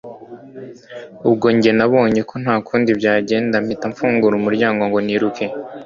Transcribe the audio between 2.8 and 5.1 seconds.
byamera mpita mfungura umuryango ngo